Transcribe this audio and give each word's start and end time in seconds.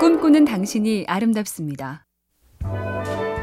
꿈꾸는 0.00 0.44
당신이 0.44 1.06
아름답습니다. 1.08 2.04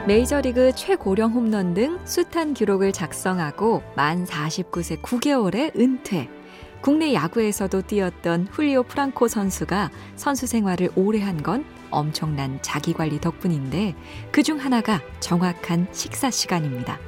메이저리그 0.08 0.74
최고령 0.76 1.32
홈런 1.32 1.74
등 1.74 2.00
숱한 2.06 2.54
기록을 2.54 2.92
작성하고 2.94 3.84
만 3.96 4.26
49세 4.26 5.02
9개월에 5.02 5.78
은퇴. 5.78 6.30
국내 6.82 7.14
야구에서도 7.14 7.82
뛰었던 7.82 8.48
훌리오 8.52 8.84
프랑코 8.84 9.28
선수가 9.28 9.90
선수 10.16 10.46
생활을 10.48 10.90
오래 10.96 11.20
한 11.22 11.42
건 11.44 11.66
엄청난 11.92 12.60
자기 12.62 12.94
관리 12.94 13.20
덕분인데 13.20 13.96
그 14.32 14.44
중 14.44 14.58
하나가 14.60 15.02
정확한 15.20 15.88
식사 15.92 16.30
시간입니다. 16.30 17.00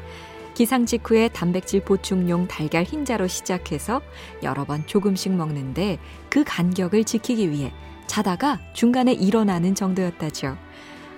기상 0.56 0.86
직후에 0.88 1.30
단백질 1.30 1.82
보충용 1.82 2.48
달걀 2.48 2.84
흰자로 2.84 3.28
시작해서 3.28 4.02
여러 4.42 4.66
번 4.66 4.86
조금씩 4.88 5.32
먹는데 5.34 6.00
그 6.30 6.44
간격을 6.44 7.04
지키기 7.04 7.52
위해 7.52 7.72
자다가 8.08 8.60
중간에 8.74 9.14
일어나는 9.14 9.76
정도였다죠. 9.76 10.58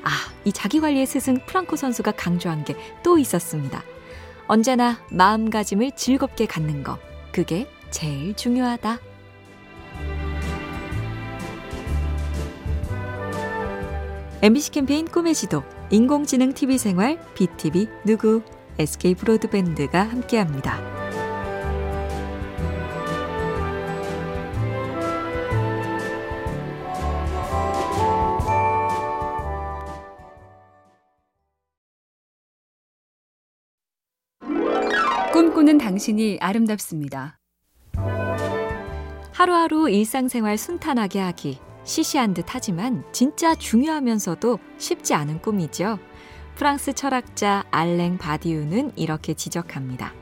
아, 0.03 0.09
이 0.45 0.52
자기 0.52 0.79
관리의 0.79 1.05
스승 1.05 1.39
프랑코 1.45 1.75
선수가 1.75 2.12
강조한 2.13 2.63
게 2.63 2.75
또 3.03 3.17
있었습니다. 3.17 3.84
언제나 4.48 4.98
마음가짐을 5.12 5.91
즐겁게 5.95 6.45
갖는 6.45 6.84
거. 6.84 6.98
그게 7.31 7.70
제일 7.91 8.34
중요하다. 8.35 8.99
MBC 14.41 14.71
캠페인 14.71 15.05
꿈의 15.05 15.35
지도, 15.35 15.63
인공지능 15.91 16.53
TV 16.53 16.77
생활, 16.77 17.20
BTV 17.35 17.87
누구, 18.05 18.41
SK 18.77 19.15
브로드밴드가 19.15 20.01
함께합니다. 20.03 20.98
꿈꾸는 35.70 35.77
당신이 35.77 36.39
아름답습니다. 36.41 37.37
하루하루 39.31 39.87
일상생활 39.87 40.57
순탄하게 40.57 41.20
하기 41.20 41.59
시시한 41.84 42.34
듯 42.34 42.45
하지만 42.48 43.03
진짜 43.12 43.53
중요하면서도 43.53 44.57
쉽지 44.79 45.13
않은 45.13 45.43
꿈이죠. 45.43 45.99
프랑스 46.55 46.93
철학자 46.93 47.65
알랭 47.70 48.17
바디우는 48.17 48.93
이렇게 48.95 49.35
지적합니다. 49.35 50.13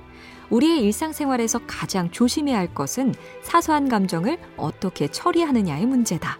우리의 0.50 0.82
일상생활에서 0.82 1.60
가장 1.66 2.12
조심해야 2.12 2.58
할 2.58 2.74
것은 2.74 3.14
사소한 3.42 3.88
감정을 3.88 4.38
어떻게 4.58 5.08
처리하느냐의 5.08 5.86
문제다. 5.86 6.40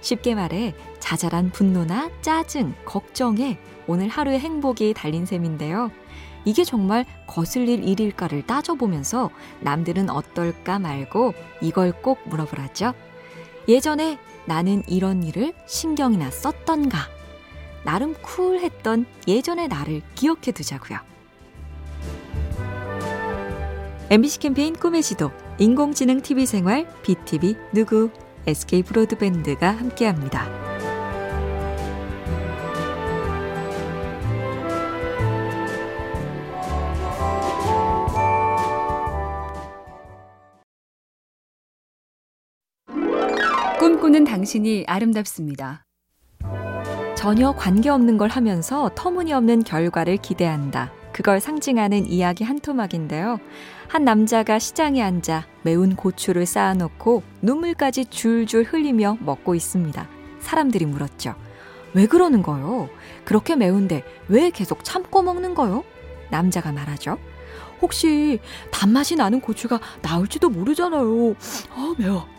쉽게 0.00 0.34
말해 0.34 0.74
자잘한 0.98 1.50
분노나 1.50 2.10
짜증, 2.20 2.74
걱정에 2.84 3.58
오늘 3.86 4.08
하루의 4.08 4.40
행복이 4.40 4.92
달린 4.94 5.24
셈인데요. 5.24 5.92
이게 6.44 6.64
정말 6.64 7.04
거슬릴 7.26 7.88
일일까를 7.88 8.46
따져보면서 8.46 9.30
남들은 9.60 10.10
어떨까 10.10 10.78
말고 10.78 11.34
이걸 11.60 11.92
꼭 11.92 12.20
물어보라죠. 12.28 12.92
예전에 13.68 14.18
나는 14.46 14.82
이런 14.86 15.22
일을 15.22 15.54
신경이나 15.66 16.30
썼던가? 16.30 16.98
나름 17.84 18.14
쿨했던 18.14 19.06
예전의 19.26 19.68
나를 19.68 20.02
기억해 20.14 20.52
두자고요. 20.52 20.98
MBC 24.10 24.38
캠페인 24.38 24.74
꿈의 24.74 25.02
지도, 25.02 25.30
인공지능 25.58 26.20
TV 26.20 26.46
생활, 26.46 26.86
BTV 27.02 27.56
누구, 27.72 28.10
SK 28.46 28.82
브로드밴드가 28.82 29.70
함께합니다. 29.70 30.73
꿈꾸는 44.04 44.24
당신이 44.24 44.84
아름답습니다. 44.86 45.86
전혀 47.16 47.52
관계없는 47.52 48.18
걸 48.18 48.28
하면서 48.28 48.90
터무니없는 48.94 49.64
결과를 49.64 50.18
기대한다. 50.18 50.92
그걸 51.10 51.40
상징하는 51.40 52.06
이야기 52.06 52.44
한 52.44 52.60
토막인데요. 52.60 53.38
한 53.88 54.04
남자가 54.04 54.58
시장에 54.58 55.00
앉아 55.00 55.46
매운 55.62 55.96
고추를 55.96 56.44
쌓아놓고 56.44 57.22
눈물까지 57.40 58.04
줄줄 58.06 58.64
흘리며 58.64 59.16
먹고 59.20 59.54
있습니다. 59.54 60.06
사람들이 60.40 60.84
물었죠. 60.84 61.34
왜 61.94 62.06
그러는 62.06 62.42
거요? 62.42 62.90
그렇게 63.24 63.56
매운데 63.56 64.02
왜 64.28 64.50
계속 64.50 64.84
참고 64.84 65.22
먹는 65.22 65.54
거요? 65.54 65.82
남자가 66.30 66.72
말하죠. 66.72 67.16
혹시 67.80 68.38
단맛이 68.70 69.16
나는 69.16 69.40
고추가 69.40 69.80
나올지도 70.02 70.50
모르잖아요. 70.50 71.36
아, 71.74 71.94
매워. 71.96 72.33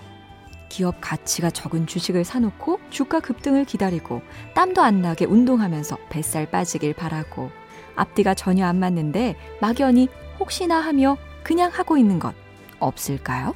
기업 0.76 0.98
가치가 1.00 1.50
적은 1.50 1.88
주식을 1.88 2.26
사놓고 2.26 2.82
주가 2.90 3.22
급등을 3.22 3.64
기다리고 3.64 4.22
땀도 4.56 4.82
안 4.82 5.02
나게 5.02 5.24
운동하면서 5.24 5.98
뱃살 6.10 6.52
빠지길 6.52 6.94
바라고 6.94 7.50
앞뒤가 7.96 8.34
전혀 8.34 8.66
안 8.66 8.78
맞는데 8.80 9.38
막연히 9.62 10.10
혹시나 10.38 10.82
하며 10.82 11.16
그냥 11.44 11.72
하고 11.74 11.96
있는 11.96 12.20
것 12.20 12.36
없을까요? 12.80 13.56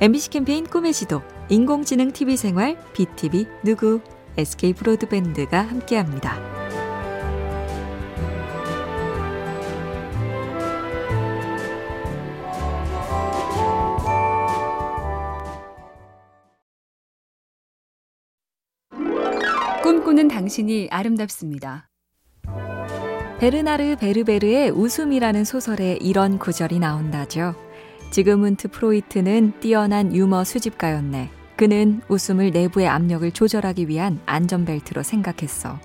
MBC 0.00 0.30
캠페인 0.30 0.66
꿈의 0.66 0.92
지도, 0.92 1.22
인공지능 1.48 2.10
TV 2.10 2.36
생활, 2.36 2.76
BTV 2.92 3.46
누구, 3.62 4.00
SK 4.36 4.72
브로드밴드가 4.72 5.60
함께합니다. 5.60 6.51
당신이 20.32 20.88
아름답습니다. 20.90 21.90
베르나르 23.38 23.96
베르베르의 23.96 24.70
웃음이라는 24.70 25.44
소설에 25.44 25.98
이런 26.00 26.38
구절이 26.38 26.78
나온다죠. 26.78 27.54
지그문트 28.10 28.68
프로이트는 28.68 29.60
뛰어난 29.60 30.14
유머 30.14 30.44
수집가였네. 30.44 31.28
그는 31.56 32.00
웃음을 32.08 32.50
내부의 32.50 32.88
압력을 32.88 33.30
조절하기 33.30 33.88
위한 33.88 34.20
안전벨트로 34.24 35.02
생각했어. 35.02 35.78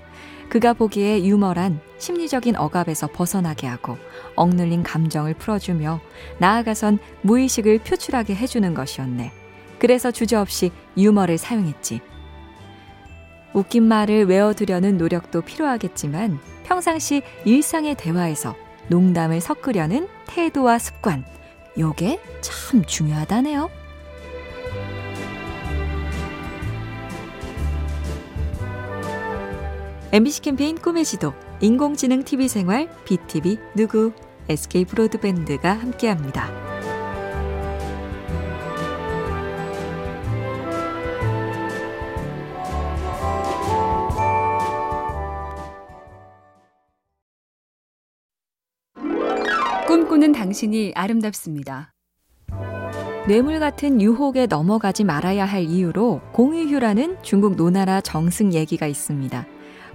그가 0.48 0.72
보기에 0.72 1.24
유머란 1.24 1.80
심리적인 1.98 2.56
억압에서 2.56 3.06
벗어나게 3.08 3.66
하고 3.66 3.98
억눌린 4.34 4.82
감정을 4.82 5.34
풀어주며 5.34 6.00
나아가선 6.38 7.00
무의식을 7.20 7.80
표출하게 7.80 8.34
해주는 8.34 8.72
것이었네. 8.72 9.30
그래서 9.78 10.10
주저없이 10.10 10.70
유머를 10.96 11.36
사용했지. 11.36 12.00
웃긴 13.54 13.84
말을 13.84 14.26
외워두려는 14.26 14.98
노력도 14.98 15.42
필요하겠지만 15.42 16.38
평상시 16.64 17.22
일상의 17.44 17.94
대화에서 17.94 18.54
농담을 18.88 19.40
섞으려는 19.40 20.08
태도와 20.26 20.78
습관, 20.78 21.24
요게 21.78 22.20
참 22.40 22.84
중요하다네요. 22.84 23.70
MBC 30.10 30.40
캠페인 30.40 30.76
꿈의 30.76 31.04
지도, 31.04 31.34
인공지능 31.60 32.22
TV 32.22 32.48
생활, 32.48 32.88
BTV 33.04 33.58
누구, 33.74 34.12
SK 34.48 34.86
브로드밴드가 34.86 35.74
함께합니다. 35.74 36.67
꿈꾸는 50.18 50.32
당신이 50.32 50.92
아름답습니다. 50.96 51.92
뇌물 53.28 53.60
같은 53.60 54.00
유혹에 54.00 54.46
넘어가지 54.46 55.04
말아야 55.04 55.44
할 55.44 55.62
이유로 55.62 56.20
공의휴라는 56.32 57.18
중국 57.22 57.54
노나라 57.54 58.00
정승 58.00 58.52
얘기가 58.52 58.88
있습니다. 58.88 59.46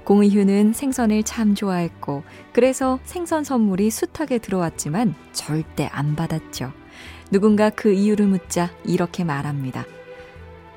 공의휴는 0.06 0.72
생선을 0.72 1.24
참 1.24 1.56
좋아했고 1.56 2.24
그래서 2.54 3.00
생선 3.04 3.44
선물이 3.44 3.90
숱하게 3.90 4.38
들어왔지만 4.38 5.14
절대 5.34 5.90
안 5.92 6.16
받았죠. 6.16 6.72
누군가 7.30 7.70
그 7.70 7.92
이유를 7.92 8.28
묻자 8.28 8.70
이렇게 8.86 9.26
말합니다. 9.26 9.84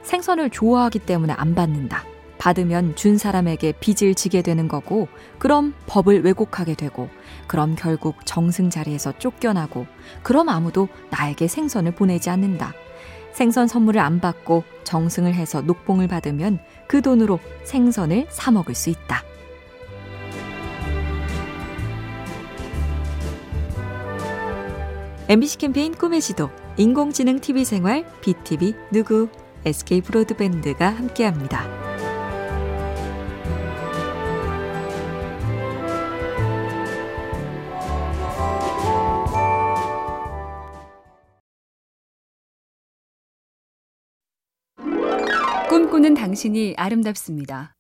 생선을 0.03 0.51
좋아하기 0.51 1.01
때문에 1.01 1.35
안 1.35 1.55
받는다. 1.55 2.05
받으면 2.39 2.97
준 2.97 3.19
사람에게 3.19 3.73
빚을 3.81 4.15
지게 4.15 4.43
되는 4.43 4.69
거고, 4.69 5.09
그럼 5.39 5.75
법을 5.87 6.25
왜곡하게 6.25 6.75
되고, 6.75 7.09
그럼 7.47 7.77
결국 7.77 8.25
정승 8.25 8.71
자리에서 8.71 9.13
쫓겨나고, 9.19 9.87
그럼 10.23 10.49
아무도 10.49 10.89
나에게 11.11 11.49
생선을 11.49 11.93
보내지 11.93 12.31
않는다. 12.31 12.73
생선 13.33 13.69
선물을 13.69 14.01
안 14.01 14.21
받고 14.21 14.65
정승을 14.85 15.35
해서 15.35 15.61
녹봉을 15.61 16.09
받으면 16.09 16.59
그 16.89 17.03
돈으로 17.03 17.39
생선을 17.65 18.29
사 18.31 18.51
먹을 18.51 18.75
수 18.75 18.89
있다. 18.89 19.23
MBC 25.29 25.59
캠페인 25.59 25.93
꿈의 25.93 26.21
지도, 26.23 26.51
인공지능 26.77 27.41
TV 27.41 27.65
생활, 27.65 28.07
BTV 28.21 28.75
누구, 28.93 29.29
SK 29.65 30.01
브로드밴드가 30.03 30.89
함께합니다. 30.89 31.86
꿈꾸는 46.07 46.15
당신이 46.15 46.75
아름답습니다. 46.77 47.75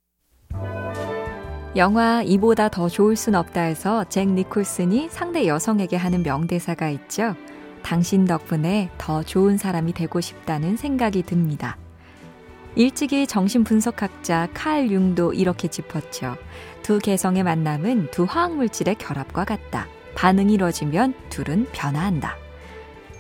영화 1.77 2.23
이보다 2.23 2.69
더 2.69 2.89
좋을 2.89 3.15
순 3.15 3.37
없다에서 3.37 4.05
잭 4.09 4.29
니콜슨이 4.29 5.09
상대 5.11 5.47
여성에게 5.47 5.97
하는 5.97 6.25
명대사가 6.25 6.89
있죠. 6.91 7.37
당신 7.83 8.25
덕분에 8.25 8.91
더 8.99 9.23
좋은 9.23 9.59
사람이 9.59 9.93
되고 9.93 10.21
싶다는 10.21 10.77
생각이 10.77 11.23
듭니다. 11.23 11.77
일찍이 12.75 13.29
정신분석학자 13.29 14.49
칼 14.53 14.91
융도 14.91 15.33
이렇게 15.33 15.69
짚었죠. 15.69 16.37
두 16.83 16.99
개성의 16.99 17.45
만남은 17.45 18.11
두 18.11 18.25
화학물질의 18.25 18.97
결합과 18.97 19.45
같다. 19.45 19.87
반응이 20.17 20.55
이뤄지면 20.55 21.15
둘은 21.31 21.69
변화한다. 21.71 22.37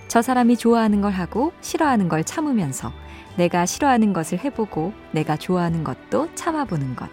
저 0.08 0.20
사람이 0.20 0.56
좋아하는 0.56 1.00
걸 1.00 1.12
하고 1.12 1.52
싫어하는 1.60 2.08
걸 2.08 2.24
참으면서 2.24 2.92
내가 3.36 3.66
싫어하는 3.66 4.12
것을 4.12 4.42
해보고 4.44 4.92
내가 5.12 5.36
좋아하는 5.36 5.84
것도 5.84 6.34
참아보는 6.34 6.96
것. 6.96 7.08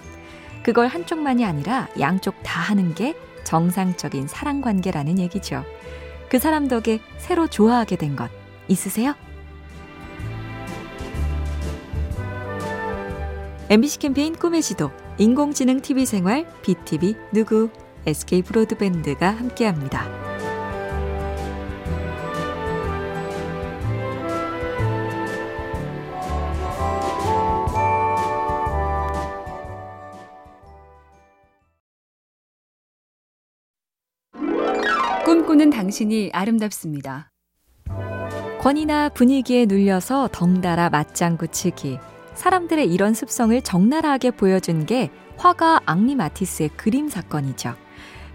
그걸 0.64 0.88
한쪽만이 0.88 1.46
아니라 1.46 1.88
양쪽 2.00 2.36
다 2.44 2.62
하는 2.62 2.96
게 2.96 3.16
정상적인 3.44 4.28
사랑 4.28 4.62
관계라는 4.62 5.20
얘기죠. 5.20 5.64
그 6.30 6.40
사람 6.40 6.68
덕에 6.68 7.00
새로 7.18 7.48
좋아하게 7.48 7.98
된 7.98 8.16
것 8.16 8.32
있으세요? 8.68 9.14
MBC 13.70 14.00
캠페인 14.00 14.36
꿈의 14.36 14.62
지도, 14.62 14.92
인공지능 15.18 15.82
TV 15.82 16.06
생활, 16.06 16.46
BTV 16.62 17.16
누구, 17.34 17.70
SK 18.06 18.44
브로드밴드가 18.44 19.32
함께합니다. 19.32 20.23
꿈꾸는 35.54 35.70
당신이 35.70 36.32
아름답습니다. 36.34 37.30
권위나 38.60 39.10
분위기에 39.10 39.66
눌려서 39.68 40.30
덩달아 40.32 40.90
맞장구 40.90 41.50
치기. 41.50 42.00
사람들의 42.34 42.92
이런 42.92 43.14
습성을 43.14 43.62
적나라하게 43.62 44.32
보여준 44.32 44.88
게 44.88 45.12
화가 45.38 45.82
앙리 45.86 46.16
마티스의 46.16 46.70
그림 46.70 47.08
사건이죠. 47.08 47.76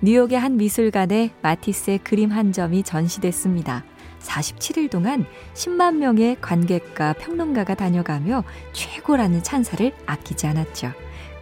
뉴욕의 0.01 0.39
한 0.39 0.59
미술관에 0.59 1.33
마티스의 1.43 1.99
그림 1.99 2.31
한 2.31 2.53
점이 2.53 2.85
전시됐습니다. 2.85 3.85
47일 4.21 4.89
동안 4.89 5.27
10만 5.55 5.97
명의 5.97 6.37
관객과 6.41 7.15
평론가가 7.15 7.75
다녀가며 7.75 8.45
최고라는 8.73 9.43
찬사를 9.43 9.93
아끼지 10.07 10.47
않았죠. 10.47 10.93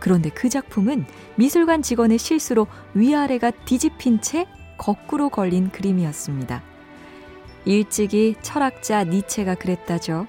그런데 0.00 0.30
그 0.30 0.48
작품은 0.48 1.04
미술관 1.36 1.82
직원의 1.82 2.18
실수로 2.18 2.66
위아래가 2.94 3.50
뒤집힌 3.50 4.22
채 4.22 4.46
거꾸로 4.76 5.28
걸린 5.28 5.70
그림이었습니다. 5.70 6.62
일찍이 7.64 8.36
철학자 8.42 9.04
니체가 9.04 9.56
그랬다죠. 9.56 10.26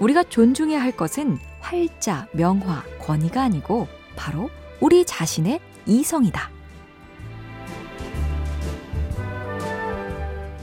우리가 0.00 0.24
존중해야 0.24 0.82
할 0.82 0.92
것은 0.92 1.38
활자, 1.60 2.26
명화, 2.32 2.84
권위가 3.00 3.42
아니고 3.42 3.86
바로 4.16 4.50
우리 4.80 5.04
자신의 5.04 5.60
이성이다. 5.86 6.50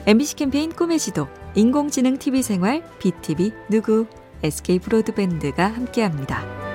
MBC 0.06 0.35
캠페인 0.35 0.71
꿈의 0.71 1.00
지도, 1.00 1.27
인공지능 1.56 2.18
TV 2.18 2.41
생활, 2.41 2.83
BTV 3.00 3.51
누구, 3.69 4.07
SK 4.44 4.79
브로드밴드가 4.79 5.68
함께합니다. 5.68 6.70